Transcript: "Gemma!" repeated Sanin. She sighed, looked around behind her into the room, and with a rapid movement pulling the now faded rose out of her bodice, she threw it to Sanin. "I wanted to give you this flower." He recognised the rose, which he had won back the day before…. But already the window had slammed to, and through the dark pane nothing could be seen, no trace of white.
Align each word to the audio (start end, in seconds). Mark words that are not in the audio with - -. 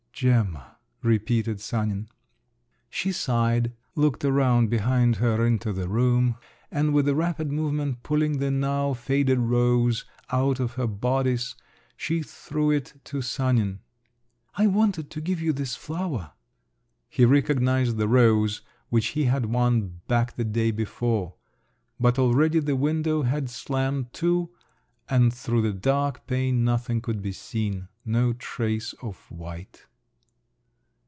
"Gemma!" 0.23 0.77
repeated 1.01 1.59
Sanin. 1.59 2.07
She 2.91 3.11
sighed, 3.11 3.73
looked 3.95 4.23
around 4.23 4.69
behind 4.69 5.15
her 5.15 5.43
into 5.43 5.73
the 5.73 5.89
room, 5.89 6.35
and 6.69 6.93
with 6.93 7.07
a 7.07 7.15
rapid 7.15 7.51
movement 7.51 8.03
pulling 8.03 8.37
the 8.37 8.51
now 8.51 8.93
faded 8.93 9.39
rose 9.39 10.05
out 10.29 10.59
of 10.59 10.73
her 10.73 10.85
bodice, 10.85 11.55
she 11.97 12.21
threw 12.21 12.69
it 12.69 12.93
to 13.05 13.23
Sanin. 13.23 13.79
"I 14.53 14.67
wanted 14.67 15.09
to 15.09 15.21
give 15.21 15.41
you 15.41 15.53
this 15.53 15.75
flower." 15.75 16.33
He 17.09 17.25
recognised 17.25 17.97
the 17.97 18.07
rose, 18.07 18.61
which 18.89 19.07
he 19.17 19.23
had 19.23 19.47
won 19.47 20.01
back 20.07 20.35
the 20.35 20.43
day 20.45 20.69
before…. 20.69 21.33
But 21.99 22.19
already 22.19 22.59
the 22.59 22.75
window 22.75 23.23
had 23.23 23.49
slammed 23.49 24.13
to, 24.21 24.51
and 25.09 25.33
through 25.33 25.63
the 25.63 25.73
dark 25.73 26.27
pane 26.27 26.63
nothing 26.63 27.01
could 27.01 27.23
be 27.23 27.31
seen, 27.31 27.87
no 28.05 28.33
trace 28.33 28.93
of 29.01 29.17
white. 29.31 29.87